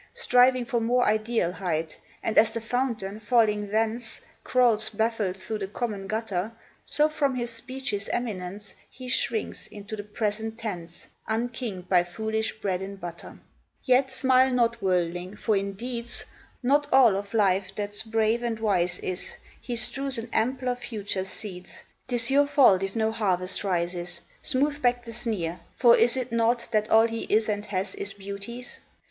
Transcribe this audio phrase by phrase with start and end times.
[0.15, 5.67] Striving for more ideal height; And as the fountain, falling thence, Crawls baffled through the
[5.67, 12.03] common gutter So, from his speech's eminence, He shrinks into the present tense, Unkinged by
[12.03, 13.37] foolish bread and butter.
[13.83, 16.25] Yet smile not, worldling, for in deeds
[16.63, 21.83] Not all of life that's brave and wise is; He strews an ampler future's seeds,
[22.07, 26.69] 'Tis your fault if no harvest rises; Smooth back the sneer; for is it naught
[26.71, 28.79] That all he is and has is Beauty's?